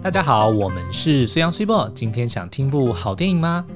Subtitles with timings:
[0.00, 1.88] 大家好，我们是虽阳虽报。
[1.88, 3.66] 今天想听部好电影吗？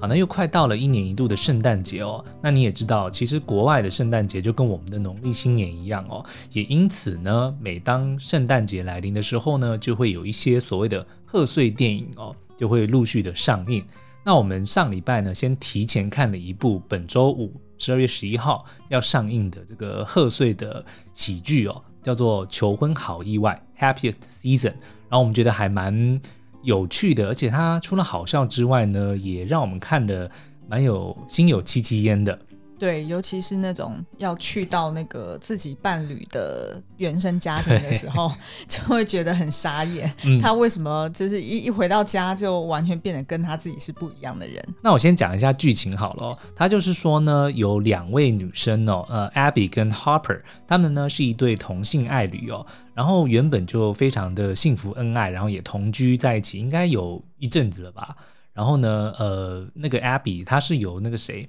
[0.00, 2.24] 好，那又快到了一年一度的圣诞节哦。
[2.40, 6.24] 那你也知道，其实国外的圣诞节就跟我们的农历新年一样哦。
[6.52, 13.84] 也因此呢，每当圣诞节来临的时候呢，就会有一些所谓的贺岁电影哦，就会陆续的上映。
[14.24, 24.74] 那我们上礼拜呢，先提前看了一部本周五十二月十一号要上映的这个贺岁的喜剧哦，叫做《求婚好意外》（Happiest Season）。
[25.08, 26.20] 然后我们觉得还蛮
[26.62, 30.30] 有趣的，而且它除了好笑之外呢，也让我们看得
[30.68, 32.38] 蛮有心有戚戚焉的。
[32.82, 38.28] 对，尤其是那种要去到那个自己伴侣的原生家庭的时候，
[38.66, 40.12] 就会觉得很傻眼。
[40.24, 44.60] 嗯、他为什么就是一一回到家就完全变得跟他自己是不一样的人？
[44.82, 46.36] 那我先讲一下剧情好了。
[46.56, 52.66] 他就是说呢，有两位女生哦，呃，Abby 跟 Harper，他们呢是一对同性爱侣哦。
[52.94, 58.16] 然后原本就非常的幸福恩爱，然后也同居在一起，应该有一阵子了吧。
[58.52, 61.48] 然后呢，呃，那个 Abby 她是由那个谁，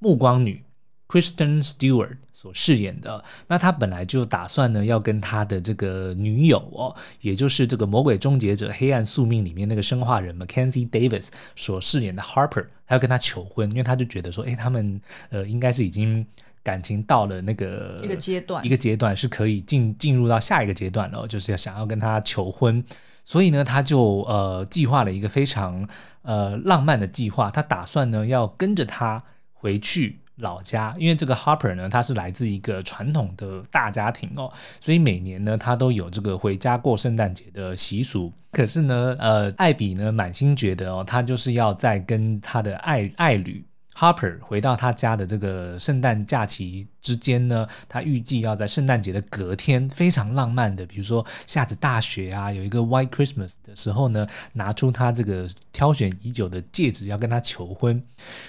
[0.00, 0.62] 暮光女。
[1.08, 16.26] Kristen Stewart 所饰演的，那他本来就打算呢，要跟他的这个女友哦，也就是这个《魔鬼终结者：黑暗宿命》里面那个生化人 Mackenzie Davis 所饰演的 Harper，他要跟他求婚，因为他就觉得说，哎，他们呃应该是已经
[16.64, 22.84] 感情到了那个一个阶段，一个阶段是可以进进入到下一个阶段了，就是要想要跟他求婚，
[23.22, 25.88] 所以呢，他就呃计划了一个非常
[26.22, 30.18] 呃浪漫的计划，他打算呢要跟着他回去。
[30.36, 38.30] 老家，因为这个 Harper 呢，他是来自一个传统的大家庭哦，所以每年呢，他都有这个回家过圣诞节的习俗。
[38.52, 58.02] 可是呢，呃，艾比呢，满心觉得哦，他就是要在跟他的爱爱侣 Harper 回到他家的这个圣诞假期之间呢，他预计要在圣诞节的隔天，非常浪漫的，比如说下着大雪啊，有一个 White Christmas 的时候呢，拿出他这个挑选已久的戒指要跟他求婚。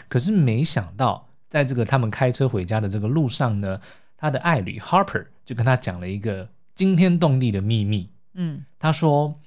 [0.10, 1.24] 可是没想到。
[1.48, 3.80] 在这个他们开车回家的这个路上呢，
[4.18, 8.10] 他的爱侣 Harper 就跟他讲了一个惊天动地的秘密。
[8.34, 9.40] 嗯，他说：“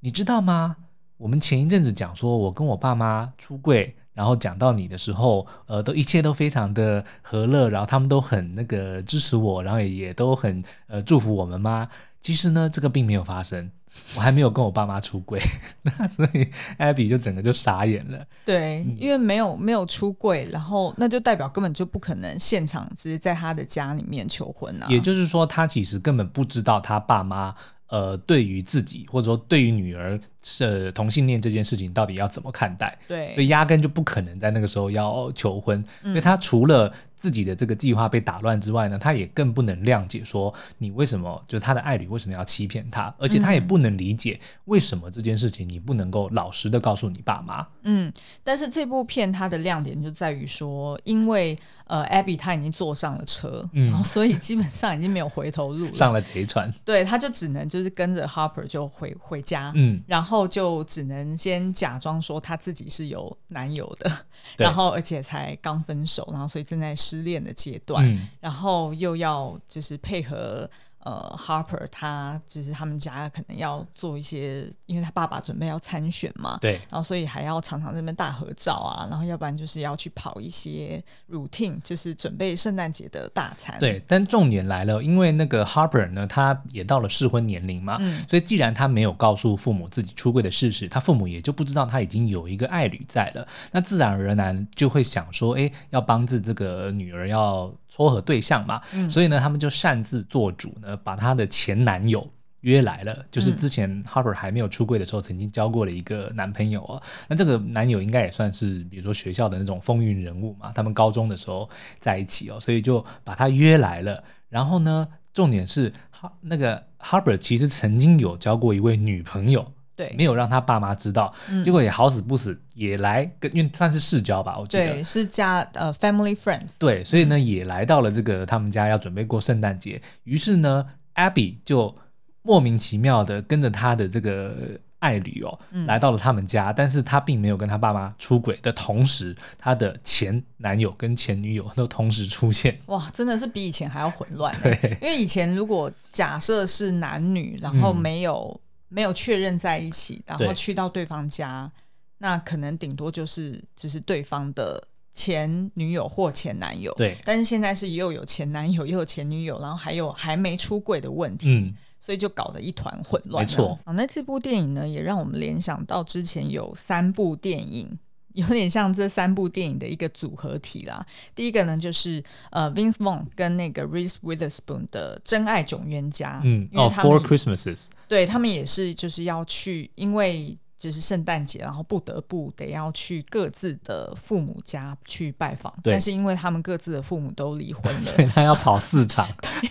[0.00, 0.76] 你知道吗？
[1.16, 11.88] 我们前一阵子讲说我跟我爸妈出柜，然后讲到你的时候，呃，都一切都非常的和乐，然后他们都很那个支持我，然后也也都很呃祝福我们吗？
[12.20, 13.70] 其实呢，这个并没有发生。”
[14.16, 15.40] 我还没有跟我爸妈出柜，
[15.82, 18.24] 那所以 Abby 就整个就傻眼了。
[18.44, 24.86] 对，因为没有没有出柜，然后那就代表根本就不可能现场直接在他的家里面求婚啊。
[24.88, 27.54] 也就是说，他其实根本不知道他爸妈。
[27.88, 32.96] 呃，对于自己或者说对于女儿是同性恋这件事情，到底要怎么看待？
[33.08, 35.82] 对，所以压根就不可能在那个时候要求婚。
[36.02, 47.66] 嗯、所以他除了自己的这个计划被打乱之外呢，他也更不能谅解说你为什么就是他的爱侣为什么要欺骗他，而且他也不能理解为什么这件事情你不能够老实的告诉你爸妈。
[47.82, 48.12] 嗯，
[48.42, 51.56] 但是这部片它的亮点就在于说，因为
[51.86, 64.10] 呃，Abby 他已经坐上了车，嗯，然后所以基本上已经没有回头路了，上了贼船，对，他就只能就是跟着 Harper 就回回家，嗯，然后就只能先假装说他自己是有男友的，
[64.58, 70.68] 然后而且才刚分手，然后所以正在失恋的阶段，嗯，然后又要就是配合。
[71.04, 83.78] 呃，Harper 他就是他们家可能要做一些，因为他爸爸准备要参选嘛，对，然后所以还要常常在那边大合照啊，然后要不然就是要去跑一些 routine，就是准备圣诞节的大餐。
[83.78, 100.93] 对，但重点来了，因为那个 Harper 呢，他也到了适婚年龄嘛，嗯，所以既然他没有告诉父母自己出柜的事实，他父母也就不知道他已经有一个爱侣在了，那自然而然就会想说，哎，要帮助这个女儿要撮合对象嘛，嗯，所以呢，他们就擅自做主呢。
[100.96, 102.28] 把她的前男友
[102.60, 107.02] 约来了，就是之前 Harper 还没有出柜的时候，曾经交过的一个男朋友哦。
[107.28, 110.72] 那这个男友应该也算是，比如说学校的那种风云人物嘛。
[110.74, 111.68] 他们高中的时候
[111.98, 114.24] 在一起哦，所以就把他约来了。
[114.48, 121.32] 然后呢，重点是哈那个 Harper 其实曾经有交过一位女朋友，对，没有让他爸妈知道。
[121.64, 126.76] 结果也好死不死也来跟，因为算是世交吧，我记得对，是家呃 family friends。
[126.78, 130.00] 对，所以呢也来到了这个他们家要准备过圣诞节。
[130.24, 130.86] 于是呢。
[131.14, 131.96] Abby 就
[132.42, 134.52] 莫名其妙的跟着他的这个
[134.98, 142.76] 爱侣哦，嗯、来到了他们家，但是他并没有跟他爸妈出轨的同时，他的前男友跟前女友都同时出现。
[142.86, 144.52] 哇，真的是比以前还要混乱。
[144.60, 148.60] 对，因为以前如果假设是男女，然后没有、嗯、
[148.94, 151.70] 没有确认在一起，然后去到对方家，
[152.18, 154.88] 那可能顶多就是就是对方的。
[155.16, 163.46] 前女友或前男友，对，但是现在是又有前男友又有前女友，然后还有还没出柜的问题，嗯，所以就搞得一团混乱。
[163.46, 167.96] 没错，啊，那这部电影呢，也让我们联想到之前有三部电影，
[168.34, 171.04] 有点像这三部电影的一个组合体啦。
[171.34, 180.56] 第一个呢，就是呃，Vince Vaughn 跟那个 Reese Witherspoon 的《真爱囧冤家》，嗯，哦，Four Christmases，对他们也是就是要去，因为。
[180.76, 189.70] 就是圣诞节，然后不得不得要去各自的父母家去拜访，但是因为他们各自的父母都离婚了， 所以他要跑四场， 对，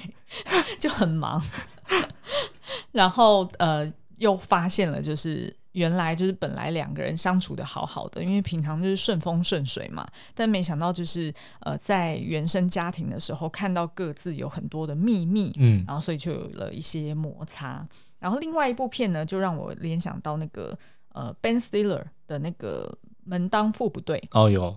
[0.80, 1.40] 就很忙。
[2.92, 17.88] 然后呃，又发现了，就是原来就是本来两个人相处的好好的，因为平常就是顺风顺水嘛，但没想到就是呃，在原生家庭的时候看到各自有很多的秘密，嗯，然后所以就有了一些摩擦。
[18.18, 20.76] 然后另外一部片呢，就让我联想到那个。
[21.16, 22.92] 呃，Ben Stiller 的那个
[23.24, 24.76] 门当户不对哦，有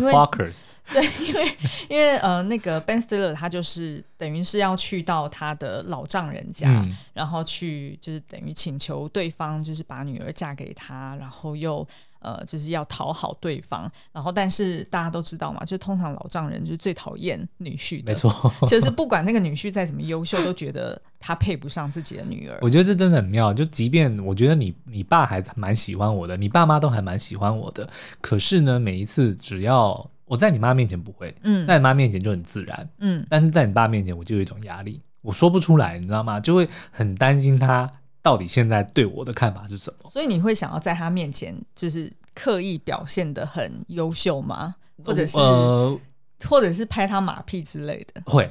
[0.00, 0.56] The Fockers，
[0.92, 1.56] 对，因为
[1.88, 11.86] 因为呃，那个 Ben Stiller 他就是等于是要去到他的老丈人家，嗯、然后去就是等于请求对方就是把女儿嫁给他，然后又。
[12.24, 22.58] 呃，就是要讨好对方，然后但是大家都知道嘛，就通常老丈人就是最讨厌女婿的，没错，就是不管那个女婿再怎么优秀，都觉得他配不上自己的女儿。
[22.62, 27.86] 我觉得这真的很妙，就即便我觉得你你爸还蛮喜欢我的，你爸妈都还蛮喜欢我的，
[28.22, 36.40] 可是呢，每一次只要我在你妈面前不会，嗯，在你妈面前就很自然，嗯，但是在你爸面前我就有一种压力，我说不出来，你知道吗？
[36.40, 37.90] 就会很担心他。
[38.24, 40.10] 到底现在对我的看法是什么？
[40.10, 44.74] 所以你会想要在他面前就是刻意表现的很优秀吗？
[45.04, 46.00] 或者是、呃、
[46.48, 48.22] 或者是拍他马屁之类的？
[48.24, 48.50] 会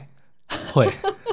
[0.72, 0.88] 会，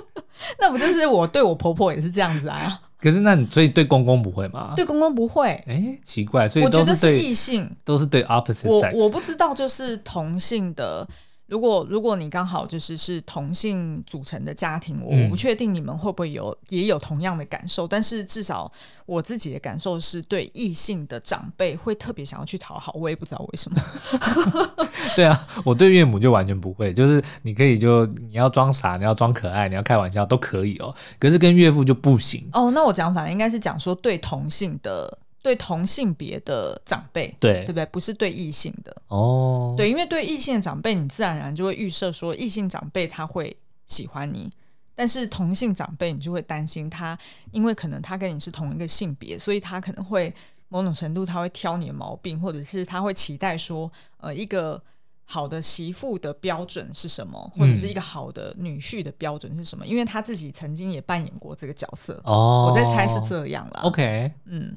[0.59, 2.81] 那不就是我对我婆婆也是这样子啊？
[2.99, 4.73] 可是那你所以对公公不会吗？
[4.75, 5.49] 对公公不会？
[5.67, 8.97] 哎、欸，奇怪，所以都是对我觉得是异性，都是对 opposite sex。
[8.97, 11.07] 我我不知道，就是同性的。
[11.51, 18.71] 如果如果你刚好就是是同性组成的家庭，我不确定你们会不会有也有同样的感受，但是至少
[19.05, 23.83] 我自己的感受是对异性的长辈会特别想要去讨好，我也不知道为什么。
[25.17, 32.49] 对啊，我对岳母就完全不会，就是你可以就你要装傻，你要装可爱，你要开玩笑都可以哦，可是跟岳父就不行。
[32.53, 35.19] 哦，那我讲反正应该是讲说对同性的。
[35.43, 37.87] 对同性别的长辈，对对不对？
[37.87, 39.75] 不是对异性的哦。
[39.77, 43.57] 对，因为对异性的长辈，你自然而然就会预设说异性长辈他会
[43.87, 44.51] 喜欢你，
[44.95, 47.19] 但是同性长辈你就会担心他，
[47.53, 50.35] 因为可能他跟你是同一个性别，所以他可能会
[50.69, 54.83] 某种程度他会挑你的毛病，或者是他会期待说，呃，一个
[55.25, 59.87] 好的媳妇的标准是什么，或者是一个好的女婿的标准是什么？
[59.87, 62.69] 嗯、因为他自己曾经也扮演过这个角色哦。
[62.69, 63.81] 我在猜是这样啦。
[63.85, 64.77] OK，嗯。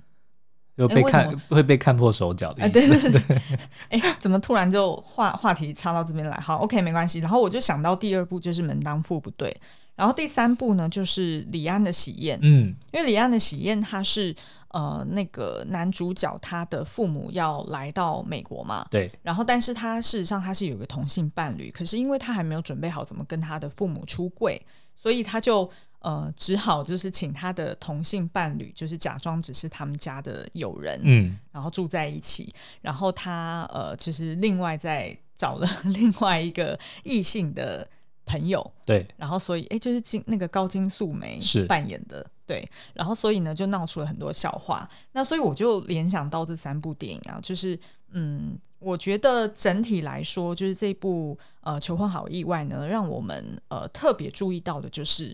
[0.76, 3.42] 就被看会被看破手脚的，对对对。
[3.90, 6.36] 哎，怎么突然就话话题插到这边来？
[6.38, 7.20] 好，OK，没关系。
[7.20, 9.56] 然后我就想到第二部就是门当户不对，
[9.96, 12.40] 然后第三部呢就是李安的喜宴。
[12.42, 14.36] 嗯，因为李安的喜宴他是
[14.70, 19.12] 呃那个男主角他的父母要来到美国嘛，对。
[19.22, 24.60] 然后但是他事实上他是有个同性伴侣，可是因为他还没有准备好怎么跟他的父母出柜，
[24.96, 25.70] 所以他就。
[26.04, 32.54] 呃，只好就是请他的同性伴侣，就是假装只是他们家的友人，嗯，然后住在一起。
[32.82, 37.88] 然后他呃，就是另外再找了 另外一个异性的
[38.26, 39.08] 朋友，对。
[39.16, 42.70] 然后所以，哎，就是金那个高金素梅是扮演的，对。
[42.94, 44.86] 然后所以呢，就闹出了很多笑话。
[45.14, 47.80] 那所以我就联想到这三部电影啊，就是
[48.12, 55.34] 嗯，我觉得整体来说，就是这部呃《求婚好意外》呢，让我们呃特别注意到的就是。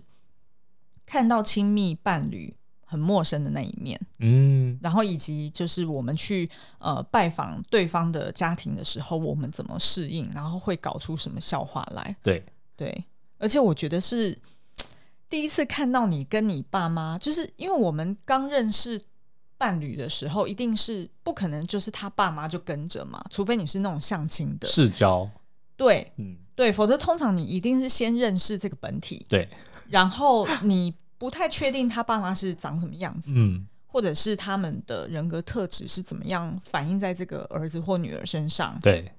[1.09, 2.53] 看到亲密伴侣
[2.85, 6.47] 很陌生的那一面，嗯，然后以及就是我们去
[6.77, 12.15] 呃拜访对方的家庭的时候，我们怎么适应，然后会搞出什么笑话来？
[12.21, 12.43] 对。
[12.77, 13.03] 对，
[13.39, 14.39] 而且我觉得是
[15.27, 19.01] 第一次看到你跟你爸妈，就是因为我们刚认识
[19.57, 24.65] 伴侣的时候，一定是不可能就是他爸妈就跟着嘛，除非你是那种相亲的。
[24.65, 25.29] 世交，
[25.75, 29.49] 对，嗯，对，否则通常你一定是先认识这个本体，对。
[29.89, 39.11] 然后你不太确定他爸妈是长什么样子，嗯，或者是他们的人格特质是怎么样反映在这个儿子或女儿身上，对，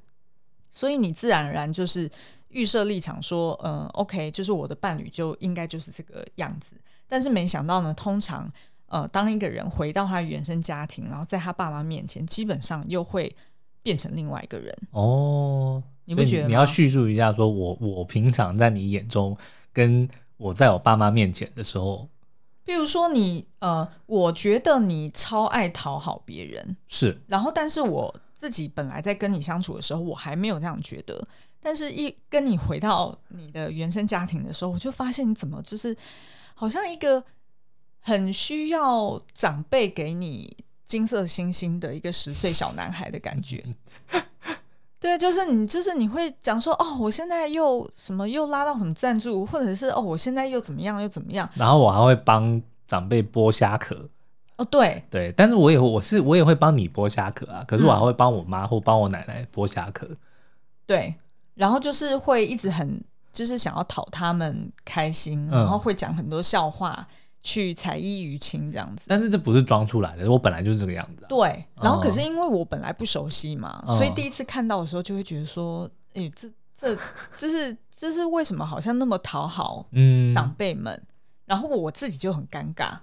[0.70, 2.10] 所以你自然而然就是
[2.48, 6.74] 预设立场说，嗯，OK，就是我的伴侣就应该就是这个样子。
[7.06, 8.50] 但是没想到呢，通常
[8.86, 13.36] 呃，当一个人回到他原生家庭，然后在他爸妈面前，基本上又会
[13.82, 14.74] 变成另外一个人。
[14.92, 16.46] 哦，你不觉得？
[16.48, 19.36] 你要叙述一下，说我我平常在你眼中
[19.72, 20.08] 跟。
[20.40, 22.08] 我在我爸妈面前的时候，
[22.64, 27.20] 比如说你呃，我觉得你超爱讨好别人，是。
[27.26, 31.28] 然后，但是我自己本来在跟你相处的时候，我还没有这样觉得，
[31.60, 35.94] 但是一跟你回到你的原生家庭的时候，我就发现你怎么就是
[36.54, 37.22] 好像一个
[38.00, 40.56] 很需要长辈给你
[40.86, 43.62] 金色星星的一个十岁小男孩的感觉。
[45.00, 53.96] 对，就是你，就是你会讲说，哦，我现在又什么又拉到什么赞助，或者是哦，我现在又怎么样又怎么样，然后我还会帮长辈剥虾壳。
[54.56, 60.06] 哦，对对，但是我也我是我也会帮你剥虾壳啊，可是我还会帮我妈或帮我奶奶剥虾壳。
[60.86, 61.14] 对，
[61.54, 63.02] 然后就是会一直很
[63.32, 67.08] 就是想要讨他们开心，然后会讲很多笑话。
[67.40, 71.26] 嗯去才艺于亲这样子，但是这不是装出来的，我本来就是这个样子、啊。
[71.26, 76.94] 对，然后可是因为我本来不熟悉嘛，哦、所以第一次看到的时候就会觉得说，哎、欸，这这
[77.38, 81.06] 这是这是为什么好像那么讨好嗯长辈们，嗯、
[81.46, 82.98] 然后我自己就很尴尬，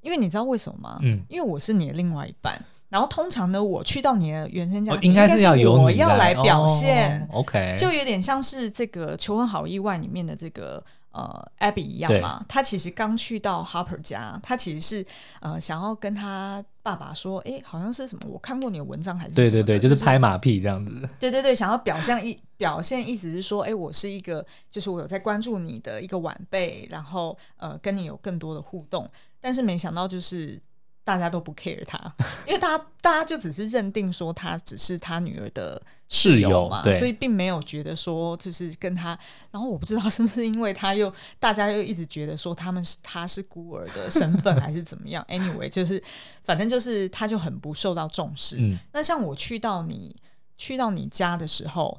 [0.00, 0.98] 因为你知道为什么吗？
[1.02, 10.84] 嗯，因为我是你的另外一半，然后通常呢，我去到你的原生家庭，应该是要由我要来表现、哦、，OK，就有点像是这个《求婚好意外》里面的这个。
[11.18, 15.06] 呃，Abby 一样嘛，他其实刚去到 Harper 家，他其实是
[15.40, 19.50] 呃想要跟他爸爸说，哎，好像是什么，我看过你的文章还是什么？
[19.50, 21.08] 对对对，就是拍马屁这样子。
[21.18, 29.08] 对对对，想要表现一表现，意思是说，哎，我是一个，就是我有在关注你的一个晚辈，然后呃跟你有更多的互动，
[29.40, 30.60] 但是没想到就是。
[31.08, 31.98] 大家都不 care 他，
[32.46, 39.18] 因为大家大家就只是认定说他只是他女儿的室友嘛，所以并没有觉得说就是跟他。
[39.50, 45.24] 然后我不知道是不是因为他又大家又一直觉得说他们是他是孤儿的身份还是怎么样？
[45.32, 46.02] Anyway，就是
[46.42, 48.56] 反正就是他就很不受到重视。
[48.58, 50.14] 嗯，那像我去到你
[50.58, 51.98] 去到你家的时候，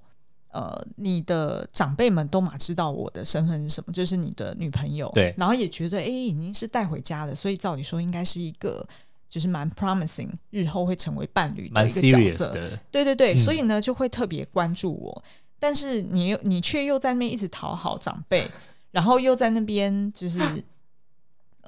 [0.51, 5.11] 呃，你的长辈们都马知道我的身份是什么，就是你的女朋友。
[5.13, 8.85] 对，然后也觉得，哎，已经是带回家了，所以照理说应该是一个，
[9.29, 12.51] 就是蛮 promising，日后会成为伴侣的一个角色。
[12.91, 15.23] 对对对，嗯、所以呢，就会特别关注我。
[15.59, 18.49] 但是你又你却又在那边一直讨好长辈，
[18.91, 20.39] 然后又在那边就是。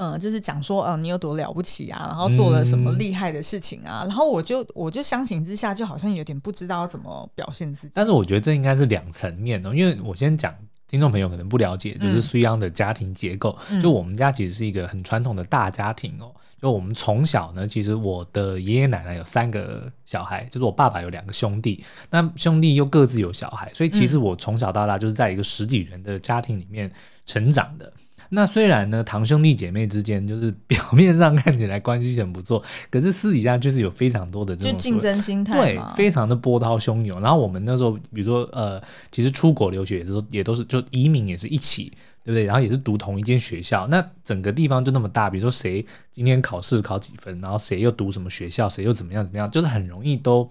[0.02, 7.94] 嗯，就是讲说，嗯，你有多了不起啊，然后做了什么厉害的事情啊，嗯、然后我就我就相形之下，就好像有点不知道怎么表现自己。
[7.94, 10.52] 但是我觉得这应该是两层面的，因为我先讲，
[10.88, 13.56] 听众朋友可能不了解，就是苏央的家庭结构。
[13.70, 26.92] 嗯、就我们家其实是一个很传统的大家庭哦，就我们从小呢，其实我的爷爷奶奶有三个小孩，就是我爸爸有两个兄弟，那兄弟又各自有小孩，所以其实我从小到大就是在一个十几人的家庭里面
[27.28, 27.94] 成长的。
[28.34, 37.20] 那虽然呢，堂兄弟姐妹之间就是表面上看起来关系很不错，可是私底下就是有非常多的这种竞争心态，对，非常的波涛汹涌。
[37.20, 41.92] 然后我们那时候，比如说呃，其实出国留学也是也都是就移民也是一起，
[42.24, 42.46] 对不对？
[42.46, 50.50] 然后也是读同一间学校，那整个地方就那么大，比如说谁今天考试考几分，然后谁又读什么学校，谁又怎么样怎么样，就是很容易都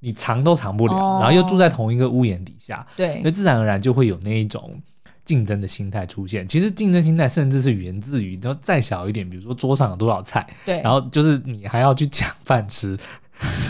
[0.00, 4.80] 你藏都藏不了，哦、然后又住在同一个屋檐底下，对，所以自然而然就会有那一种。
[5.28, 12.98] 竞争的心态出现，其实竞争心态甚至是源自于，然后再小一点，比如说桌上有多少菜，对，然后就是你还要去抢饭吃，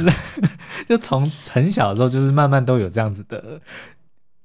[0.87, 3.61] 就从很小的时候就是慢慢都有这样子的。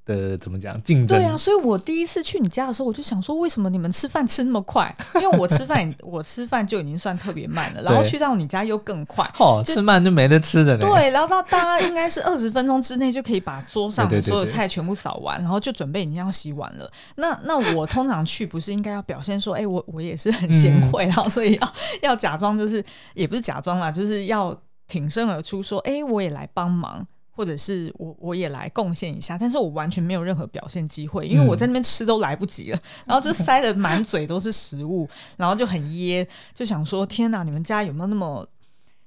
[0.06, 1.18] 的怎么讲竞争？
[1.18, 4.94] 对啊，所以我第一次去你家的时候，我就想说，为什么你们吃饭吃那么快？
[5.16, 10.78] 因为我吃饭， 我吃饭就已经算特别慢了，然后去到你家又更快，哦，吃慢就没得吃的。
[10.78, 16.92] 对，然后到大家应该是二十分钟之内就可以把桌上的所有菜全部扫完，然后就准备已经要洗碗了。
[17.16, 22.84] 那那我通常去不是应该要表现说，哎，我我也是很贤惠， 然后所以要要假装就是
[23.14, 24.56] 也不是假装啦，就是要
[24.88, 27.08] 挺身而出说，哎，我也来帮忙。
[27.36, 38.48] 或者是我我也来贡献一下，但是我完全没有任何表现机会，因为我在那边吃都来不及了，嗯、然后就塞得满嘴都是食物，然后就很噎，就想说天哪，你们家有没有那么？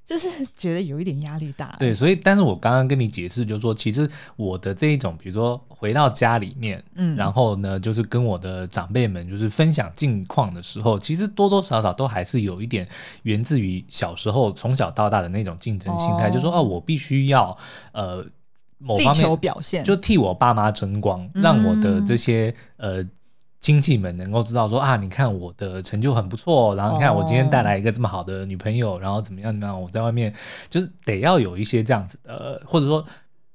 [0.06, 1.74] 就是 觉得有一点压力大。
[1.80, 12.86] 对，所以，但是我刚刚跟你解释，就是说，其实我的这一种，比如说回到家里面，嗯，然后呢，就是跟我的长辈们就是分享近况的时候，其实多多少少都还是有一点
[13.24, 17.58] 源自于小时候从小到大的那种竞争心态，哦、就是说，哦，我必须要
[17.92, 18.24] 呃
[18.78, 23.08] 某方面表现，就替我爸妈争光，让我的这些、嗯、呃。
[23.66, 29.02] 亲戚们能够知道说啊，你看我的成就很不错，然后你看我今天带来一个这么好的女朋友，oh.
[29.02, 30.32] 然后怎么样怎么样，我在外面
[30.70, 33.04] 就是得要有一些这样子的，或者说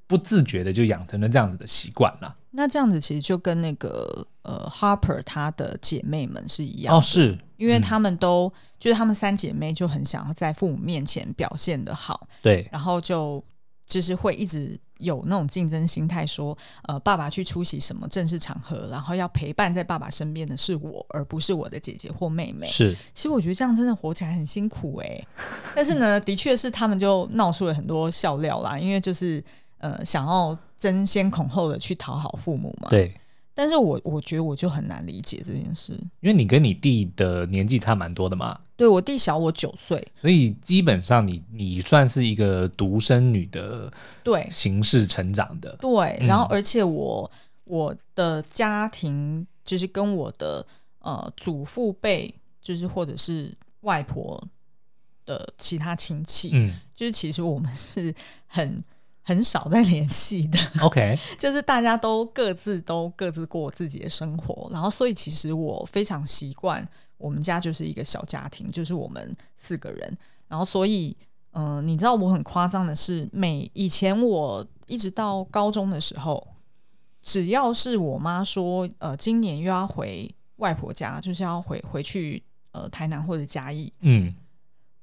[0.08, 2.36] 不自觉的就养成了这样子的习惯了。
[2.50, 13.42] 那这样子其实就跟那个呃 Harper 她的姐妹们是一样哦，是因为她们都、嗯、就是她们三姐妹就很想要在父母面前表现的好，对，然后就。
[13.92, 22.66] 就是会一直有那种竞争心态，说，呃，爸爸去出席什么正式场合，然后要陪伴在爸爸身边的是我，而不是我的姐姐或妹妹。
[22.68, 25.28] 是，其实我觉得这样真的活起来很辛苦哎、欸。
[25.76, 29.44] 但是呢，的确是他们就闹出了很多笑料啦，因为就是
[29.80, 32.88] 呃，想要争先恐后的去讨好父母嘛。
[32.90, 33.14] 对。
[33.54, 38.60] 但是我我觉得我就很难理解这件事，因为你跟你弟的年纪差蛮多的嘛。
[38.78, 43.92] 对，我弟小我九岁，所以基本上你你算是一个独生女的
[44.24, 45.76] 对形式成长的。
[45.80, 47.30] 对，嗯、然后而且我
[47.66, 50.66] 我的家庭就是跟我的
[51.00, 54.42] 呃祖父辈，就是或者是外婆
[55.26, 58.14] 的其他亲戚，嗯，就是其实我们是
[58.48, 58.82] 很。
[59.24, 66.86] 很少在联系的，OK， 就是大家都各自都各自过自己的生活，然后所以其实我非常习惯
[67.18, 71.16] 我们家就是一个小家庭，就是我们四个人，然后所以
[71.52, 76.48] 嗯、呃，你知道我很夸张的是，每以前我一直到高中的时候，
[77.22, 84.34] 只要是我妈说呃今年又要回外婆家，就是要回回去呃台南或者嘉义，嗯，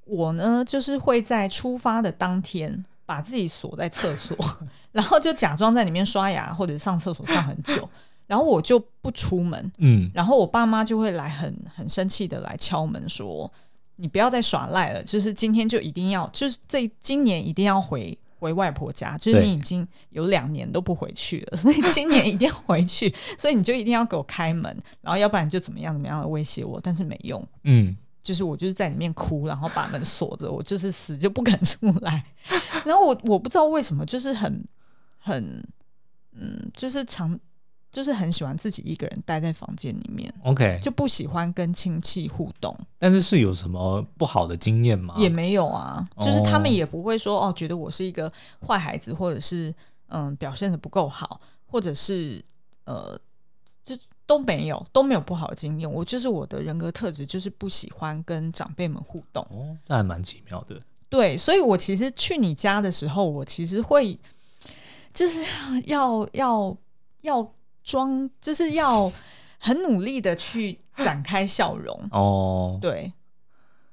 [0.05, 2.85] 我呢就是会在出发的当天。
[3.09, 4.37] 把自己锁在厕所，
[4.93, 7.89] 然后就假装在里面刷牙或者上厕所上很久，
[8.27, 9.73] 然后我就不出门。
[9.79, 13.51] 嗯，然后我爸妈就会来很很生气的来敲门说
[13.97, 24.65] ：“你不要再耍赖了，就是今天就一定要，就是这今年一定要回回外婆家，就是你已经有两年都不回去了，所以今年一定要回去，所以你就一定要给我开门，
[25.01, 27.97] 然后要不然就怎么样怎么样的威胁我，但是没用。”嗯。
[28.29, 32.23] 就是我就是在里面哭，然后把门锁着，我就是死就不敢出来。
[32.85, 34.63] 然后我我不知道为什么，就是很
[35.17, 35.67] 很
[36.33, 37.41] 嗯，就是常
[37.91, 40.31] 就是很喜欢自己一个人待在房间里面。
[40.43, 42.79] OK，就不喜欢跟亲戚互动。
[42.99, 45.15] 但是是有什么不好的经验吗？
[45.17, 48.31] 也没有啊，就是他们也不会说哦，觉得我是一个
[48.61, 49.75] 坏孩子，或者是
[50.09, 52.45] 嗯表现的不够好，或者是
[52.85, 53.19] 呃。
[54.29, 59.43] 都没有都没有不好的经验，我就是我的人格特质就是不喜欢跟长辈们互动。
[59.51, 60.79] 哦，那还蛮奇妙的。
[61.09, 64.19] 对，所以我其实去你家的时候，我其实会
[65.15, 65.43] 就是
[65.87, 66.77] 要要
[67.23, 67.51] 要
[67.83, 69.11] 装，就是要
[69.59, 71.99] 很努力的去展开笑容。
[72.13, 73.11] 哦，对。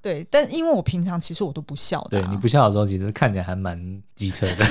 [0.05, 2.22] 对，但因为我平常其实我都不笑的、啊。
[2.22, 3.75] 对，你不笑的时候，其实看起来还蛮
[4.13, 4.63] 机车的。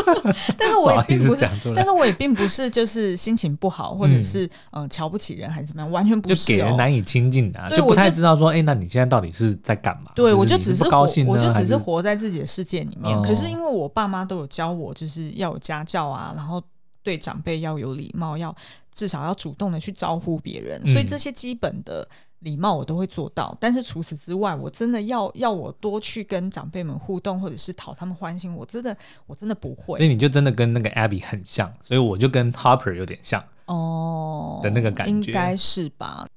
[0.56, 6.36] 但是我也并不是，不但是我也并不是就是心情不好，或者是、嗯、呃瞧不起人还是怎么样，完全不是、哦。
[6.36, 10.10] 就给人难以亲近的、啊，就不太知道说，哎，那你现在到底是在干嘛？
[10.14, 13.22] 对，我就只是高兴，我就只是活在自己的世界里面。
[13.22, 16.62] 可是因为我爸妈都有教我，就是要有家教啊，然后
[17.08, 18.54] 对长辈要有礼貌，要
[18.92, 22.06] 至少要主动的去招呼别人，所以这些基本的。
[22.40, 29.98] 礼貌我都会做到，但是除此之外，我真的要要我多去跟长辈们互动，或者是讨他们欢心，我真的我真的不会。
[29.98, 36.28] 所以你就真的跟那个 Abby 很像，所以我就跟 Harper 有点像哦的那个感觉，应该是吧？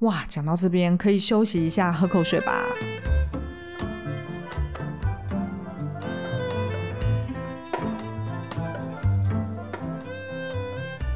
[0.00, 2.64] 哇，讲到这边可以休息一下，喝口水吧。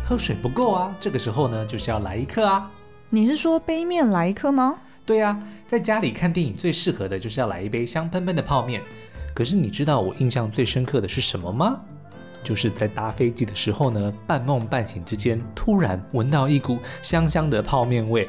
[0.08, 2.70] 喝水不够啊，这个时候呢，就是要来一克啊。
[3.10, 4.76] 你是说杯面来一克吗？
[5.04, 8.80] 对呀、啊，在家里看电影最适合的就是要来一杯香喷喷的泡面。
[9.34, 11.78] 可是你知道我印象最深刻的是什么吗？
[12.42, 18.26] 就是在搭飞机的时候呢，半梦半醒之间，突然闻到一股香香的泡面味。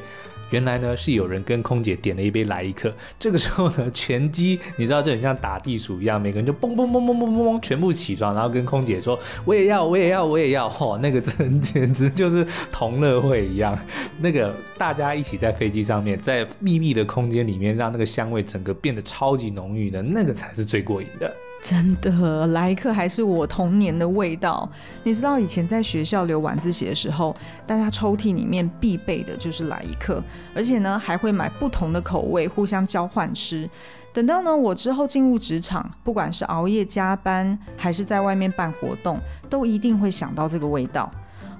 [0.49, 13.77] 原来呢是有人跟空姐点了一杯来一客，这个时候呢全机你知道就很像打地鼠一样，每个人就嘣嘣嘣嘣嘣嘣嘣全部起床，然后跟空姐说我也要我也要我也要，嚯、 哦，那个真简直就是同乐会一样，
[14.19, 21.31] 那个大家一起在飞机上面，在秘密的空间里面，让那个香味整个变得超级浓郁的，那个才是最过瘾的。
[21.61, 24.67] 真的，来一客还是我童年的味道。
[25.03, 27.35] 你知道以前在学校留晚自习的时候，
[27.67, 30.23] 大家抽屉里面必备的就是来一客，
[30.55, 33.69] 而且呢还会买不同的口味互相交换吃。
[34.13, 39.19] 等到呢我之后进入职场，不管是熬夜加班还是在外面办活动，
[39.49, 41.11] 都一定会想到这个味道。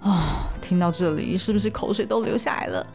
[0.02, 2.88] 哦，听到这里是不是口水都流下来了？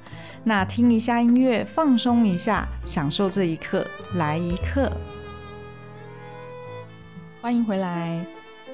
[0.42, 4.90] 那听一下音乐，放松一下，享受这一刻，来一刻。
[7.44, 8.26] 欢迎回来。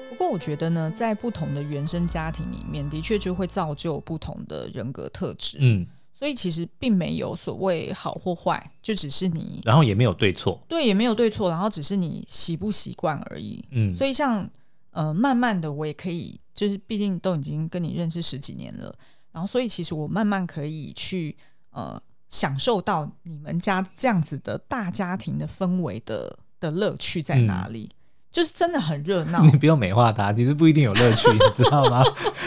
[0.09, 5.57] 不过我觉得呢，在不同的原生家庭里面，的确就会造就不同的人格特质。
[5.59, 13.61] 嗯，所以其实并没有所谓好或坏，就只是你，然后也没有对错，对，也没有对错，然后只是你习不习惯而已。
[13.71, 14.49] 嗯，所以像
[14.91, 18.95] 呃，慢慢的我也可以，就是毕竟都已经跟你认识十几年了，
[19.33, 21.35] 然后所以其实我慢慢可以去
[21.71, 27.89] 呃享受到你们家这样子的大家庭的氛围的的乐趣在哪里。
[27.91, 27.97] 嗯
[28.31, 29.41] 就是真的很热闹。
[29.45, 32.01] 你不用美化它，其实不一定有乐趣， 你知道吗？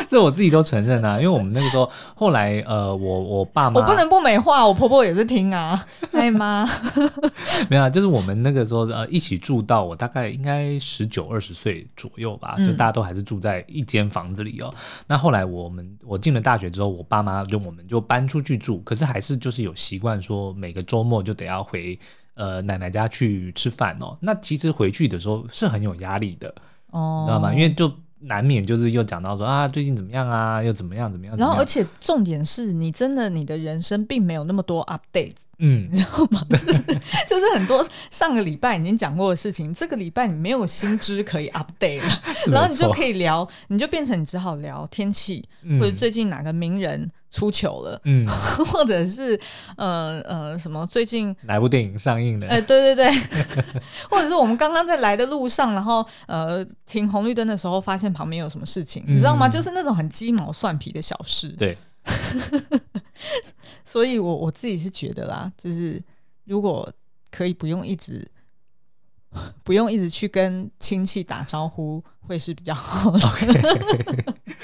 [0.08, 6.66] 这我自己都承认啊，因为我们那个时候后来呃，我我爸妈我不能不美化，我婆婆也是听啊， 哎妈，
[7.68, 14.72] 没有啊，就是我们那个时候呃一起住到我大概应该十九二十岁左右吧，就大家都还是住在一间房子里哦。
[14.72, 21.98] 嗯、那后来我们我进了大学之后，我爸妈就我们就搬出去住，可是还是就是有习惯说每个周末就得要回。
[22.34, 26.52] 呃，奶奶家去吃饭哦，那其实回去的时候是很有压力的，
[26.90, 27.52] 哦，你知道吗？
[27.54, 35.34] 因为就难免就是又讲到说啊，最近怎么样啊，又怎么样怎么样，然后而且重点是你真的你的人生并没有那么多 update。
[35.58, 36.42] 嗯，你知道吗？
[36.50, 36.82] 就是
[37.28, 48.24] 就是很多上个礼拜已经讲过的事情，这个礼拜你没有新知可以 update 了， 然后你就可以聊，你就变成你只好聊天气，嗯、或者最近哪个名人出糗了，嗯，
[48.70, 49.38] 或者是
[49.76, 52.46] 呃呃什么最近哪部电影上映了？
[52.46, 53.10] 哎、呃，对对对，
[54.08, 59.48] 或者是我们刚刚在来的路上，然后呃停红绿灯的时候，发现旁边有什么事情，嗯、你知道吗？
[59.48, 61.76] 就是那种很鸡毛蒜皮的小事，对。
[63.84, 66.00] 所以我，我我自己是觉得啦，就是
[66.44, 66.88] 如果
[67.32, 68.24] 可以不用一直
[69.64, 73.20] 不用一直去跟亲戚打招呼，会是比较好的。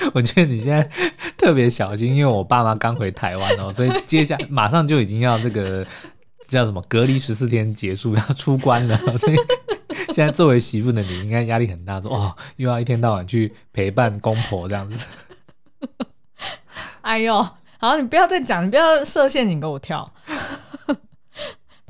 [0.00, 0.10] Okay.
[0.14, 0.82] 我觉得你现在
[1.36, 5.86] 特别小心，因为我爸妈刚回台湾哦， 所以接下来马上就已经要这个
[6.48, 8.96] 叫什么隔离十四天结束，要出关了。
[9.18, 9.36] 所以
[10.10, 15.04] 现在作为媳妇的你，应该压力很大，说哦，又要一天到晚去陪伴公婆这样子。
[17.02, 17.46] 哎呦，
[17.78, 20.12] 好，你不要再讲，你不要设陷阱给我跳。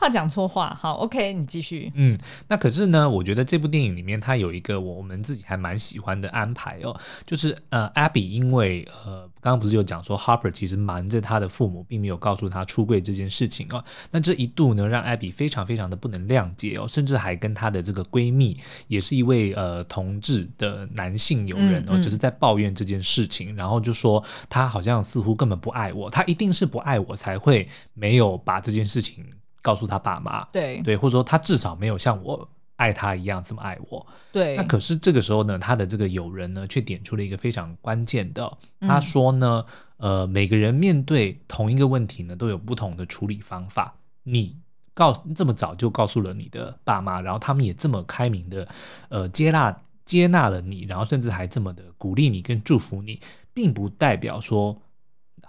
[0.00, 1.92] 怕讲错话，好，OK，你继续。
[1.94, 18.58] 嗯，那可是呢，我觉得这部电影里面它有一个我们自己还蛮喜欢的安排哦，就是呃，Abby 因为呃，刚刚不是有讲说 Harper 其实瞒着他的父母，并没有告诉他出柜这件事情哦，那这一度呢，让 Abby 非常非常的不能谅解哦，甚至还跟她的这个闺蜜，
[18.88, 29.26] 也是一位呃同志的男性友人哦，嗯嗯，就是在抱怨这件事情，然后就说他好像似乎根本不爱我，他一定是不爱我才会没有把这件事情。
[29.62, 34.06] 告诉他爸妈，对对，或者说他至少没有像我爱他一样这么爱我。
[34.32, 39.66] 对，那可是这个时候呢，他的这个友人呢，却点出了一个非常关键的，他说呢，
[39.98, 43.94] 嗯、呃，每个人面对同一个问题呢，都有不同的处理方法。
[44.22, 44.56] 你
[44.94, 48.66] 告这么早就告诉了你的爸妈，然后他们也这么开明的，
[49.10, 53.20] 呃，接纳接纳了你，然后甚至还这么的鼓励你跟祝福你，
[53.52, 54.80] 并不代表说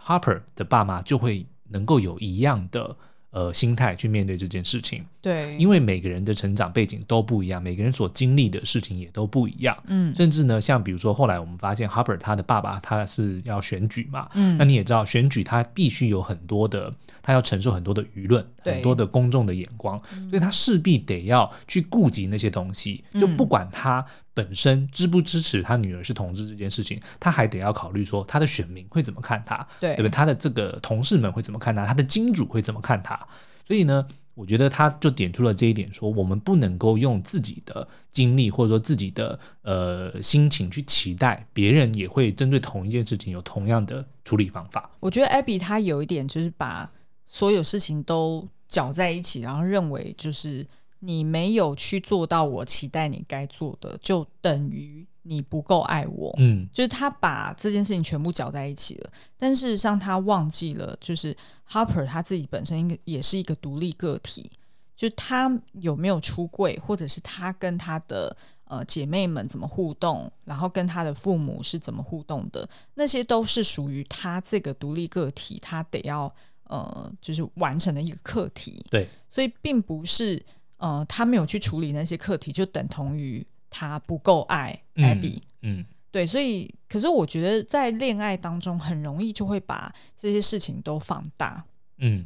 [0.06, 2.97] Harper 的爸妈就会能够有一样的。
[3.32, 16.91] 呃，心态去面对这件事情，对，因为每个人的成长背景都不一样，每个人所经历的事情也都不一样，嗯，甚至呢，像比如说后来我们发现 Harper 他的爸爸他是要选举嘛，嗯，那你也知道选举他必须有很多的，
[17.22, 19.98] 他要承受很多的舆论，很多的公众的眼光，
[20.30, 24.06] 所以他势必得要去顾及那些东西，就不管他。
[24.34, 30.10] 本身支不支持他女儿是同志这件事情，他还得要考虑说他的选民会怎么看他，对，对不对？
[30.10, 33.28] 他的这个同事们会怎么看他，他的金主会怎么看他？
[33.67, 44.89] 所以呢，我觉得他就点出了这一点，说我们不能够用自己的经历或者说自己的呃心情去期待别人也会针对同一件事情有同样的处理方法。
[45.02, 46.89] 我觉得 Abby 他有一点就是把
[47.26, 50.65] 所有事情都搅在一起，然后认为就是。
[51.03, 56.31] 你没有去做到我期待你该做的，就等于你不够爱我。
[56.37, 61.35] 嗯，就是他把这件事情全部搅在一起了，但事实上他忘记了，就是
[61.67, 64.51] Harper 他自己本身应该也是一个独立个体，
[64.95, 76.31] 就是他有没有出柜，或者是他跟他的呃姐妹们怎么互动，然后跟他的父母是怎么互动的，那些都是属于他这个独立个体，他得要
[76.65, 78.85] 呃就是完成的一个课题。
[78.91, 80.45] 对，所以并不是。
[80.82, 85.38] 呃，他没有去处理那些课题，就等同于他不够爱 Abby。
[85.62, 91.63] 嗯，嗯对，所以，可是我觉得在恋爱当中，很容易就会把这些事情都放大。
[92.00, 92.26] 嗯，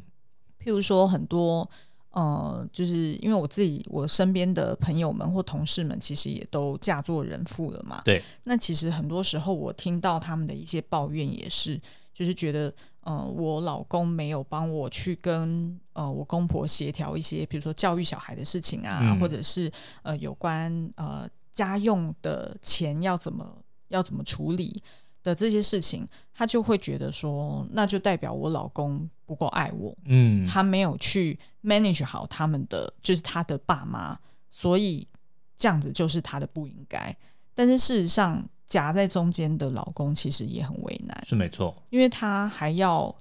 [0.58, 1.70] 譬如说很多，
[2.12, 8.02] 呃，就是因为我自己，我身边的朋友们或同事们，其实也都嫁作人妇了嘛。
[8.06, 11.80] 对，那其实很多时候，我听到他们的一些抱怨，也是，
[12.15, 12.73] 就是觉得。
[13.06, 23.56] 呃，我老公没有帮我去跟呃我公婆协调一些，比如说教育小孩的事情啊，嗯、或者是呃有关呃家用的钱要怎么
[23.89, 24.82] 要怎么处理
[25.21, 34.17] 的这些事情，他就会觉得说，那就代表我老公不够爱我，嗯，他没有去 manage 好他们的，就是他的爸妈，
[34.49, 35.08] 所以
[35.56, 37.15] 这样子就是他的不应该。
[37.54, 38.43] 但是事实上。
[38.67, 43.13] 夹在中间的老公其实也很为难，是没错，因为他还要，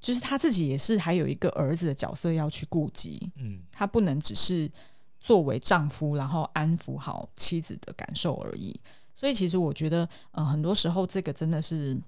[0.00, 4.70] 就是他自己也是还有一个儿子的角色要去顾及，嗯，他不能只是
[5.18, 8.78] 作为丈夫，然后安抚好妻子的感受而已。
[9.14, 11.98] 所以其实我觉得，嗯、呃，很多时候这个真的是，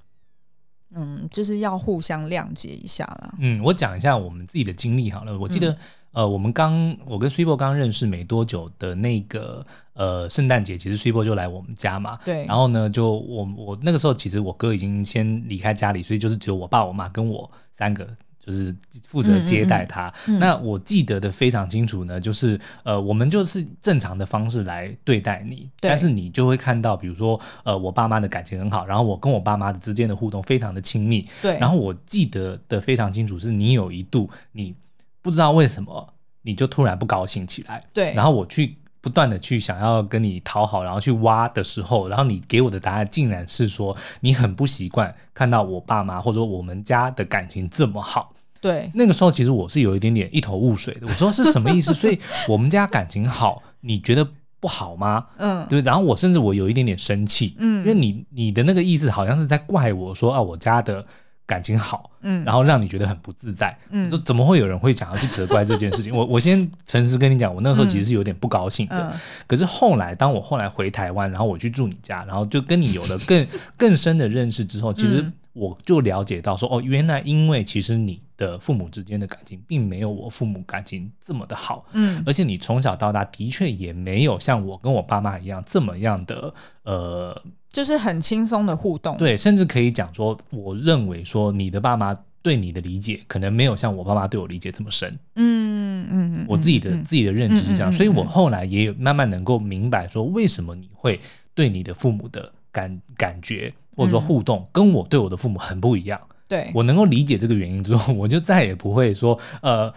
[0.91, 3.35] 嗯，就是要互相谅解一下啦。
[3.39, 5.39] 嗯，我讲一下我们自己的经历好了。
[5.39, 5.79] 我记得，嗯、
[6.19, 12.19] 呃，我们刚我跟 Sweetbo 刚认识没多久的那个呃圣诞节，其实 Sweetbo 就来我们家嘛。
[12.25, 12.45] 对。
[12.47, 18.05] 然后呢，就我我那个时候其实我哥已经先离开家里，所以就是只有我爸、我妈跟我三个。
[18.45, 18.75] 就是
[19.07, 20.09] 负责接待他。
[20.27, 31.29] 嗯嗯嗯、那我记得的非常清楚呢，就是呃，我们就是正常的方式来对待你，但是你就会看到，比如说呃，我爸妈的感情很好，然后我跟我爸妈之间的互动非常的亲密。
[31.43, 31.59] 对。
[31.59, 34.75] 然后我记得的非常清楚，是你有一度你
[35.23, 37.83] 不知道为什么你就突然不高兴起来。
[37.93, 38.13] 对。
[38.15, 48.35] 然后我去不断的去想要跟你讨好，然后去挖的时候，然后你给我的答案竟然是说你很不习惯看到我爸妈或者说我们家的感情这么好。
[48.61, 51.03] 对，那个时候其实我是有一点点一头雾水的。
[51.03, 51.95] 我说是什么意思？
[51.95, 54.29] 所以我们家感情好，你觉得
[54.59, 55.27] 不好吗？
[55.37, 55.81] 嗯，对。
[55.83, 61.07] 然后我甚至我有一点点生气，嗯，因为你你的那个意思好像是在怪我说啊，我家的
[61.49, 66.15] 感情好，嗯，然后让你觉得很不自在，嗯，说怎么会有人会想要去责怪这件事情？
[66.15, 69.11] 我 我先诚实跟你讲，我那时候其实是有点不高兴的。
[69.11, 73.47] 嗯，可是后来，当我后来回台湾，然后我去住你家，然后就跟你有了更
[73.79, 75.25] 更深的认识之后，其实。
[75.59, 87.43] 我就了解到说，哦，原来因为其实你的父母之间的感情并没有我父母感情这么的好，嗯，而且你从小到大的确也没有像我跟我爸妈一样这么样的，呃，
[87.73, 101.21] 就是很轻松的互动，对，甚至可以讲说，我认为说你的爸妈对你的理解可能没有像我爸妈对我理解这么深，嗯嗯，我自己的自己的认知是这样，所以我后来也有慢慢能够明白说，为什么你会
[101.55, 103.73] 对你的父母的感感觉。
[103.97, 109.93] 或者说互动跟我对我的父母很不一样，对，我能够理解这个原因之后，我就再也不会说呃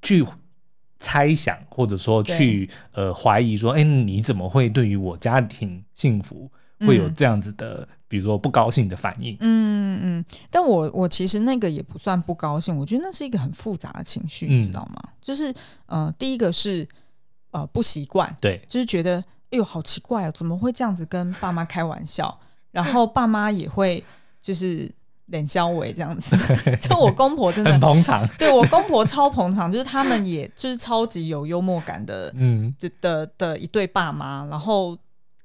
[0.00, 0.24] 去
[0.98, 9.36] 猜想或者说去呃怀疑说，哎，你怎么会对于我家庭幸福会有这样子的，比如说不高兴的反应？
[9.40, 15.02] 嗯嗯，但我我其实那个也不算不高兴，我觉得那是一个很复杂的情绪，你知道吗？
[15.20, 15.52] 就是
[15.84, 16.88] 呃，第一个是
[17.50, 22.38] 呃不习惯，对，就是觉得哎呦好奇怪哦，怎么会这样子跟爸妈开玩笑？
[22.70, 24.04] 然后爸妈也会
[24.42, 24.90] 就是
[25.26, 26.36] 脸笑微这样子，
[26.76, 34.96] 就我公婆真的很捧场，对我公婆超捧场，就是他们也就是超级有幽默感的，嗯，的的的一对爸妈，然后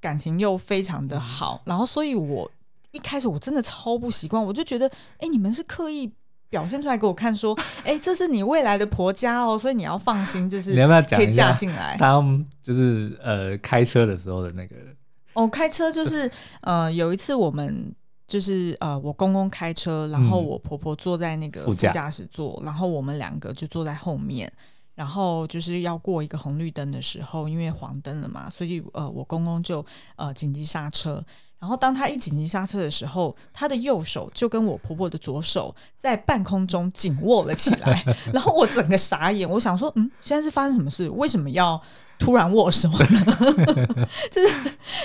[0.01, 2.49] 感情又非常的好，然后所以我
[2.91, 4.85] 一开始我真的超不习惯，我就觉得，
[5.19, 6.11] 哎，你们是刻意
[6.53, 11.97] 表现出来给我看，说，哎，这是你未来的婆家哦，所以你要放心，就是你要不要讲可以嫁进来？
[11.97, 12.23] 他
[12.61, 14.75] 就是呃开车的时候的那个。
[15.33, 16.29] 哦，开车就是
[16.61, 17.91] 呃，有一次我们
[18.27, 24.51] 就是呃，我公公开车，然后我婆婆坐在那个副驾驶座，嗯、然后我们两个就坐在后面，
[24.93, 29.83] 然后就是要过一个红绿灯的时候，因为黄灯了嘛，所以呃，我公公就
[30.17, 31.25] 呃紧急刹车，
[31.63, 41.09] 然后当他一紧急刹车的时候，他的右手就跟我婆婆的左手在半空中紧握了起来， 然后我整个傻眼，我想说，嗯，现在是发生什么事？
[41.11, 41.81] 为什么要？
[42.19, 44.55] 突然握手呢， 就是，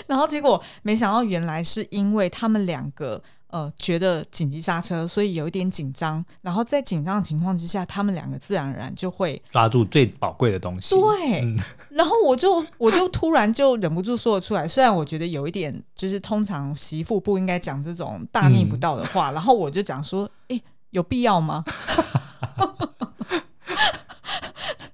[0.06, 10.94] 然后结果没想到，原来是因为他们两个呃觉得紧急刹车，所以有一点紧张，然后在紧张的情况之下，他们两个自然而然就会抓住最宝贵的东西。
[10.94, 11.58] 对，嗯、
[11.90, 21.64] 然后我就我就突然就忍不住说了出来，虽然我觉得有一点，就是通常媳妇不应该讲这种大逆不道的话，嗯、然后我就讲说，哎，有必要吗？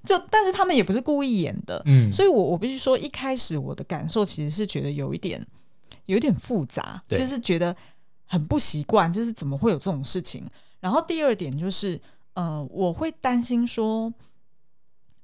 [0.05, 5.43] 就但是他们也不是故意演的，嗯，所以我我必须说，一开始我的感受其实是觉得有一点，
[6.05, 7.75] 有一点复杂，就是觉得
[8.25, 10.45] 很不习惯，就是怎么会有这种事情。
[10.79, 11.99] 然后第二点就是，
[12.33, 14.13] 呃，我会担心说，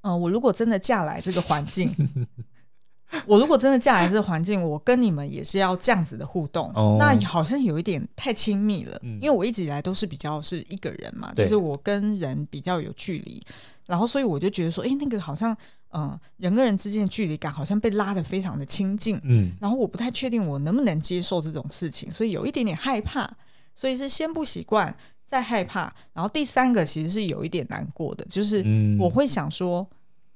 [0.00, 1.92] 呃，我如果真的嫁来这个环境，
[3.26, 13.40] 我如果真的嫁来这个环境，我跟你们也是要这样子的互动，哦、那好像有一点太亲密了，嗯、因为我一直以来都是比较是一个人嘛，就是我跟人比较有距离。
[13.86, 15.52] 然后，所以我就觉得说，哎，那个好像，
[15.90, 23.28] 嗯、呃，人跟人之间的距离感好像被拉得非常的亲近，嗯，然后我不太确定我能不能接受这种事情，所以有一点点害怕，
[23.74, 28.64] 所以是先不习惯，再害怕，然后第三个其实是有一点难过的，就是
[28.98, 29.86] 我会想说，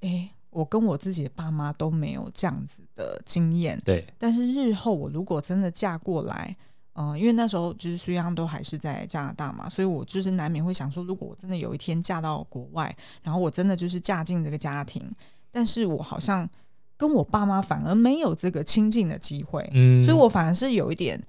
[0.00, 6.56] 哎，我跟我自己的爸妈都没有这样子的经验，对，但是日后我如果真的嫁过来。
[6.98, 15.06] 嗯、呃，因为那时候就是虽然都还是在加拿大嘛，所以我就是难免会想说，如果我真的有一天嫁到国外，然后我真的就是嫁进这个家庭，
[15.52, 16.48] 但是我好像
[16.96, 21.22] 跟我爸妈反而没有这个亲近的机会，嗯，所以我反而是有一点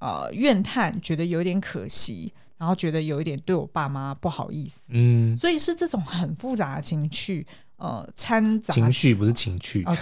[0.00, 7.46] 呃怨叹，觉得有点可惜，然后觉得有一点对我爸妈不好意思，嗯，所以是这种很复杂的情绪，
[7.76, 9.84] 呃掺杂情绪，不是情趣。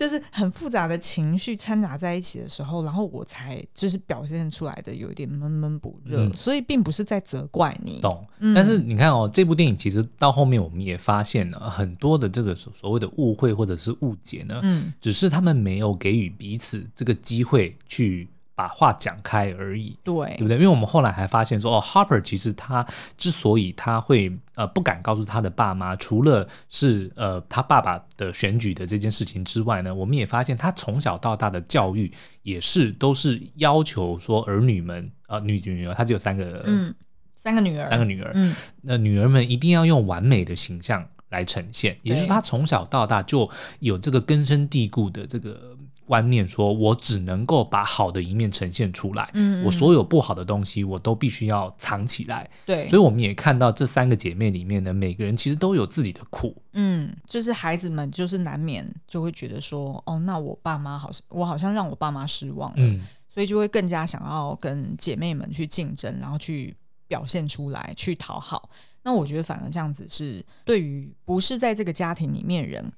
[0.00, 8.00] 就是很复杂的情绪掺杂在一起的时候，然后我才就是表现出来的有一点闷闷不乐，嗯、所以并不是在责怪你。
[8.00, 18.26] 懂，嗯、但是你看哦，这部电影其实到后面我们也发现了很多的这个所所谓的误会或者是误解呢，嗯，只是他们没有给予彼此这个机会去。
[18.60, 20.56] 把话讲开而已，对，对不对？
[20.58, 22.84] 因为我们后来还发现说，哦，Harper 其实他
[23.16, 36.94] 之所以他会呃不敢告诉他的爸妈，除了是呃他爸爸的选举的这件事情之外呢，我们也发现他从小到大的教育也是都是要求说儿女们呃女女儿，他只有三个，嗯，
[37.34, 45.78] 三个女儿，三个女儿，嗯，那女儿们一定要用完美的形象来呈现，也就是他从小到大就有这个根深蒂固的这个。
[46.10, 52.50] 观念说，我只能够把好的一面呈现出来，嗯，嗯，我所有不好的东西，我都必须要藏起来。
[52.66, 56.60] 对，所以我们也看到这三个姐妹里面呢，每个人其实都有自己的苦。
[56.72, 63.00] 嗯，就是孩子们就是难免就会觉得说，哦，那我爸妈好像我好像让我爸妈失望了，嗯，
[63.32, 66.74] 所以就会更加想要跟姐妹们去竞争，然后去
[67.06, 68.68] 表现出来，去讨好。
[69.04, 72.92] 那我觉得反而这样子是对于不是在这个家庭里面人。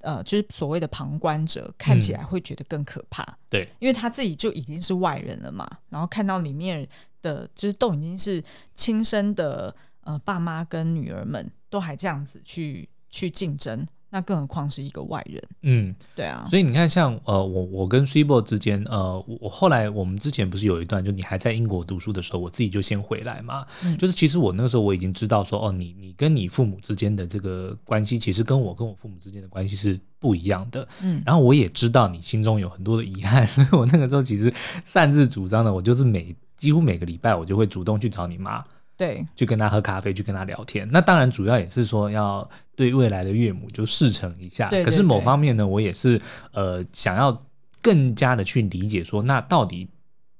[0.00, 6.88] 呃，就是所谓的旁观者看起来会觉得更可怕，嗯、对，因为他自己就已经是外人了嘛，然后看到里面
[7.20, 8.42] 的，就是都已经是
[8.74, 13.86] 亲生的，呃，爸妈跟女儿们都还这样子去去竞争。
[14.10, 34.52] 那更何况是一个外人，嗯，对啊，所以你看，像呃，我我跟 Cibo 之间，呃，我后来我们之前不是有一段，就你还在英国读书的时候，我自己就先回来嘛，嗯、就是其实我那个时候我已经知道说，哦，你你跟你父母之间的这个关系，其实跟我跟我父母之间的关系是不一样的，嗯，然后我也知道你心中有很多的遗憾，所以我那个时候其实
[34.84, 38.64] 擅自主张的，我就是每几乎每个礼拜我就会主动去找你妈。
[38.98, 40.86] 对，去跟他喝咖啡，去跟他聊天。
[40.92, 44.68] 那当然，主要也是说要对未来的岳母就试成一下。
[44.68, 46.20] 对对对，可是某方面呢，我也是
[46.52, 47.46] 呃想要
[47.80, 49.88] 更加的去理解说，那到底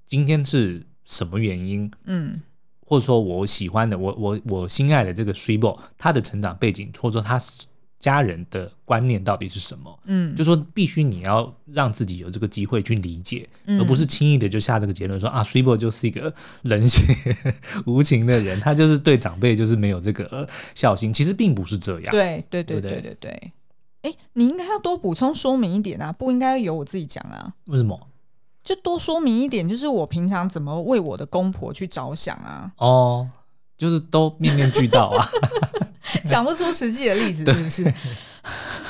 [0.04, 1.90] 今天是什么原因？
[2.04, 2.42] 嗯，
[2.84, 7.64] 或者说我喜欢的，我我我心爱的这个 Cibo，他的成长背景，或者说他是。
[8.00, 9.98] 家人的观念到底是什么？
[10.04, 16.32] 嗯，就说必须你要让自己有这个机会去理解，嗯、而不是轻易的就下这个结论说啊，Cibo 就是一个
[16.62, 17.14] 冷血
[17.86, 21.12] 无情的人，他就是对长辈就是没有这个孝心。
[21.12, 22.10] 其实并不是这样。
[22.12, 23.52] 对对对对对对。
[24.02, 27.52] 哎，你应该要多补充说明一点啊，不应该由我自己讲啊。
[27.66, 28.08] 为什么？
[28.62, 32.70] 就多说明一点，就是我平常怎么为我的公婆去着想啊？
[32.76, 33.28] 哦，
[33.76, 35.26] 就是都面面俱到啊。
[36.24, 37.94] 讲不出实际的例子，是不是？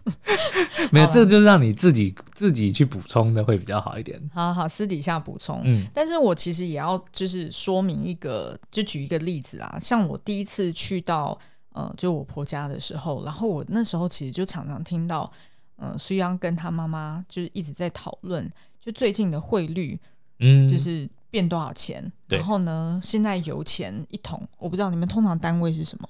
[0.92, 4.20] 没有，这就是让你自己自己去补充的会比较好一点。
[4.32, 5.60] 好好，私底下补充。
[5.64, 9.78] 嗯，但是我其实也要就是说明一个，就举一个例子啊。
[9.80, 11.36] 像我第一次去到
[11.72, 15.30] 呃，就我婆家的时候，然后我那时候其实就常常听到，
[15.76, 19.98] 呃，苏央跟他妈妈就是一直在讨论，就最近的汇率，
[20.40, 22.02] 嗯，就是变多少钱。
[22.04, 26.08] 嗯、然后呢，现在油钱一桶，我不知道你们通常单位是什么。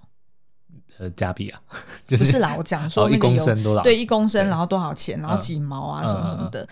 [0.98, 1.60] 呃，加币啊，
[2.06, 3.82] 就是、不是啦，我讲说一公升多少？
[3.82, 5.18] 对，一公升，然后多少钱？
[5.20, 6.62] 然后几毛啊，什么什么的。
[6.62, 6.68] 嗯嗯嗯、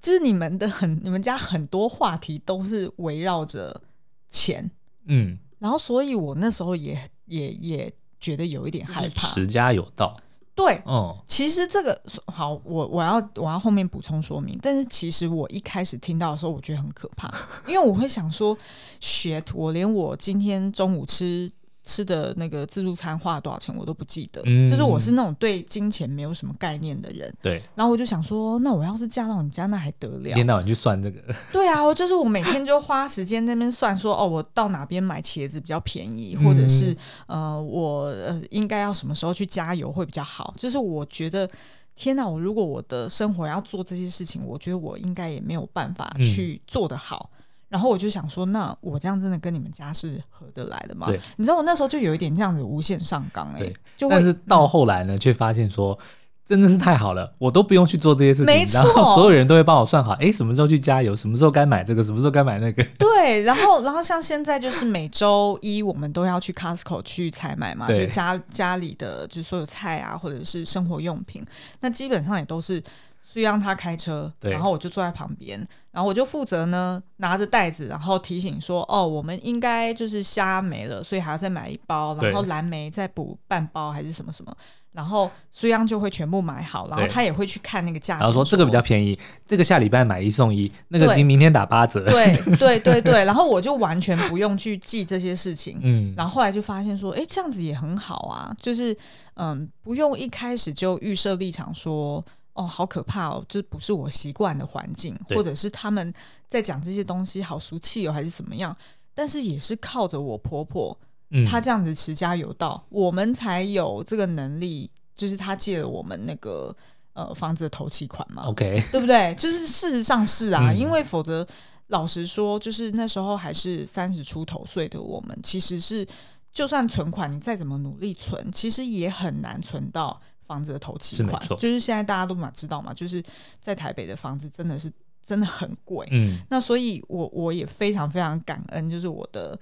[0.00, 3.80] 就是你们的很， 你们家很多话题都是围绕着
[4.28, 4.70] 钱，
[5.06, 5.38] 嗯。
[5.58, 9.28] 然后，所以我那时候也也也觉得有一点害怕。
[9.28, 10.14] 持家有道。
[10.54, 11.18] 对，哦。
[11.26, 14.58] 其实这个好，我我要我要后面补充说明。
[14.60, 17.32] 但是其实我一开始听到的时候，我觉得很可怕，
[17.66, 18.56] 因为我会想说
[19.00, 21.50] ，shit，我连我今天中午吃。
[21.86, 24.42] 吃的那个自助餐花了多少钱，我都不记得。
[24.44, 27.32] 嗯、就是我是那种对金钱没有什么概念的人。
[27.40, 27.62] 对。
[27.76, 30.28] 然后我就想说，那我要是嫁到你家，那还得了？
[30.28, 31.22] 一天到你去算这个。
[31.52, 36.92] 对啊，我就是我每天就花时间在那边算说，说哦，我到哪边买茄子比较便宜，或者是、
[37.28, 40.52] 嗯、呃，我呃应该要什么时候去加油会比较好。
[40.56, 41.48] 就是我觉得，
[41.94, 47.30] 天哪，我如果我的生活要做这些事情，我觉得我应该也没有办法去做得好。
[47.32, 47.36] 嗯
[47.68, 51.08] 然后我就想说，那我这样真的跟你们家是合得来的吗？
[51.08, 55.98] 对，你知道我那时候就有一点这样子无限上纲哎、欸，就会但是到后来呢，嗯、却发现说
[56.44, 62.84] 真的是太好了，我都不用去做这些事情，然后所有人都会帮我算好，哎，什么时候去加油，什么时候该买这个，什么时候该买那个。
[62.96, 71.44] 对，然后然后像现在就是每周一我们都要去 Costco 去采买嘛，就家家里的就所有菜啊，或者是生活用品，
[71.80, 72.80] 那基本上也都是。
[73.28, 75.58] 所以让他开车，然后我就坐在旁边，
[75.90, 84.56] 然后我就负责呢拿着袋子，然后提醒说：“哦，我们应该就是虾没了，所以还要再买一包，然后蓝莓再补半包，还是什么什么。”
[84.92, 92.04] 然后苏央就会全部买好，然后他也会去看那个价钱，然后说这个比较便宜，这个下礼拜买一送一，那个今明天打八折。
[92.04, 95.80] 对对对对，然后我就完全不用去记这些事情。
[95.82, 98.96] 嗯，然后后来就发现说，哎，这样子也很好啊，就是
[99.34, 102.24] 嗯，不用一开始就预设立场说。
[102.56, 103.44] 哦，好可怕哦！
[103.48, 106.12] 这不是我习惯的环境，或者是他们
[106.48, 108.76] 在讲这些东西好俗气哦，还是怎么样？
[109.14, 110.98] 但是也是靠着我婆婆，
[111.30, 114.90] 嗯，她这样子持家有道，我们才有这个能力。
[115.14, 116.76] 就是她借了我们那个
[117.14, 119.34] 呃房子的头期款嘛，OK，对不对？
[119.36, 121.46] 就是事实上是啊，嗯，因为否则
[121.86, 126.06] 老实说，就是那时候还是三十出头岁的我们，其实是
[126.52, 130.20] 就算存款你再怎么努力存，其实也很难存到。
[130.46, 133.22] 房子的头期款，就是现在大家都嘛知道嘛，就是
[133.60, 134.90] 在台北的房子真的是
[135.20, 136.06] 真的很贵。
[136.12, 139.58] 嗯，那所以我我也非常非常感恩，就是我的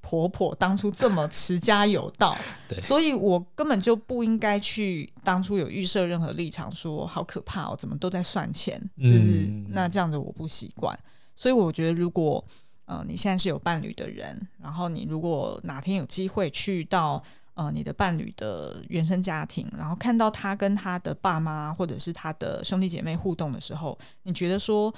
[0.00, 2.36] 婆婆当初这么持家有道，
[2.68, 10.98] 对，所以我根本就不应该去当初有预设任何立场，说好可怕哦，怎么都在算钱，就是、嗯、那这样子我不习惯。
[11.36, 12.44] 所以我觉得，如果
[12.86, 17.22] 呃你现在是有伴侣的人，然后你如果哪天有机会去到。
[17.56, 24.92] 呃，你的伴侣的原生家庭，然后看到他跟他的爸妈或者是他的兄弟姐妹互动的时候，你觉得说，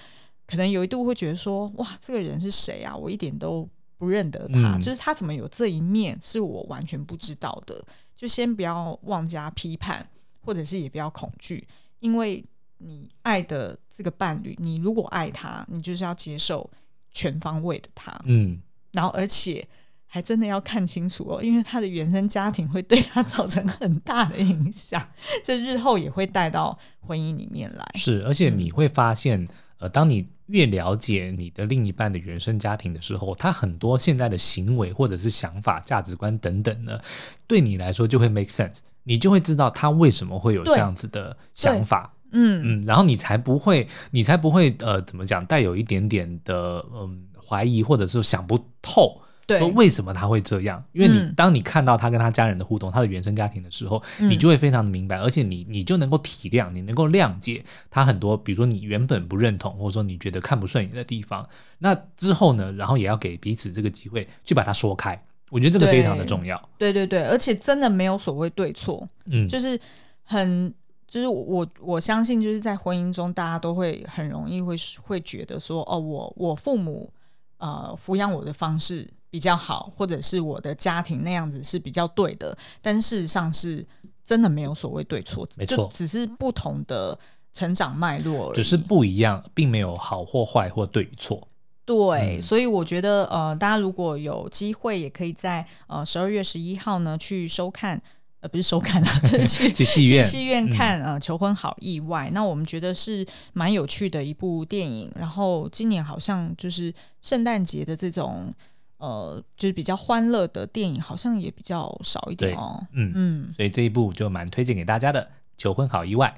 [0.44, 2.96] 可能有一度会觉得说，哇，这个人是谁啊？
[2.96, 7.80] 我一点都不认得他，嗯、就是他怎么有这一面是我完全不知道的。
[8.16, 10.04] 就先不要妄加批判，
[10.40, 11.64] 或者是也不要恐惧，
[12.00, 12.44] 因为
[12.78, 16.68] 你爱的这个伴侣，你如果爱他，你就是要接受
[17.12, 19.64] 全方位的他，嗯，然后而且。
[20.11, 25.06] 还真的要看清楚哦，因为他的原生家庭会对他造成很大的影响，
[25.44, 27.86] 这日后也会带到婚姻里面来。
[27.94, 29.46] 是，而且你会发现，
[29.78, 36.98] 呃，当你越了解你的另一半的原生家庭的时候，他很多现在的行为或者是想法、价值观等等呢，
[37.46, 42.14] 对你来说就会 make sense，你就会知道他为什么会有这样子的想法。
[42.32, 49.20] 嗯嗯，然后你才不会，你才不会呃，怎么讲，带有一点点的嗯怀疑，或者是想不透。
[49.49, 50.84] 对，说为什么他会这样？
[50.92, 61.49] 因为你当你看到他跟他家人的互动，嗯、他的原生家庭的时候，你就会非常的明白，嗯、而且你你就能够体谅，你能够谅解他很多，比如说你原本不认同，或者说你觉得看不顺眼的地方。
[61.78, 65.18] 那之后呢，然后也要给彼此这个机会去把它说开。
[65.51, 66.68] 我觉得这个非常的重要。
[66.76, 69.80] 对对对，而且真的没有所谓对错，嗯，就是
[70.22, 70.70] 很
[71.07, 77.11] 就是我我相信就是在婚姻中，大家都会很容易会会觉得说，哦，我我父母
[77.59, 79.09] 呃抚养我的方式。
[79.30, 83.84] 比较好，或者是我的家庭那样子是比较对的，但事实上是
[84.24, 87.16] 真的没有所谓对错，没错，只是不同的
[87.52, 91.46] 成长脉络而已，只是不一样，并没有好或坏或对与错。
[91.84, 98.00] 对，嗯、所以我觉得呃，大家如果有机会，也可以在呃十二月十一号呢去收看。
[98.41, 102.28] 呃，不是收看啊，就是去 戏院去戏院看啊，呃《求婚好意外》。
[102.32, 105.11] 那我们觉得是蛮有趣的一部电影。
[105.14, 108.53] 然后今年好像就是圣诞节的这种。
[108.99, 112.84] 呃，就是比较欢乐的电影，好像也比较少一点哦。
[112.95, 115.22] 嗯嗯，所以这一部就蛮推荐给大家的，
[115.57, 116.36] 《求婚好意外》。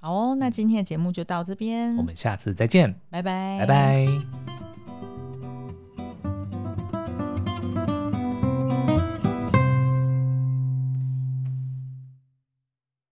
[0.00, 4.71] 好哦，那今天的节目就到这边，我们下次再见，拜拜，拜拜。